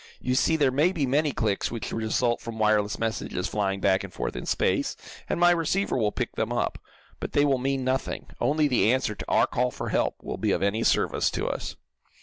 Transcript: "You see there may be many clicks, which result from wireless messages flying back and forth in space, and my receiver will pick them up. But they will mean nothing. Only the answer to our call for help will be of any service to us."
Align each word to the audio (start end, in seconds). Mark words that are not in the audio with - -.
"You 0.19 0.33
see 0.33 0.55
there 0.55 0.71
may 0.71 0.91
be 0.91 1.05
many 1.05 1.31
clicks, 1.31 1.69
which 1.69 1.91
result 1.93 2.41
from 2.41 2.57
wireless 2.57 2.97
messages 2.97 3.47
flying 3.47 3.79
back 3.79 4.03
and 4.03 4.11
forth 4.11 4.35
in 4.35 4.47
space, 4.47 4.95
and 5.29 5.39
my 5.39 5.51
receiver 5.51 5.95
will 5.95 6.11
pick 6.11 6.31
them 6.35 6.51
up. 6.51 6.79
But 7.19 7.33
they 7.33 7.45
will 7.45 7.59
mean 7.59 7.83
nothing. 7.83 8.25
Only 8.39 8.67
the 8.67 8.91
answer 8.91 9.13
to 9.13 9.25
our 9.29 9.45
call 9.45 9.69
for 9.69 9.89
help 9.89 10.15
will 10.23 10.37
be 10.37 10.53
of 10.53 10.63
any 10.63 10.81
service 10.81 11.29
to 11.29 11.45
us." 11.47 11.75